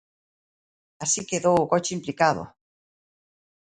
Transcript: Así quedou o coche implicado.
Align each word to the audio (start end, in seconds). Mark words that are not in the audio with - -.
Así 1.03 1.21
quedou 1.29 1.57
o 1.61 1.69
coche 1.71 1.95
implicado. 1.97 2.43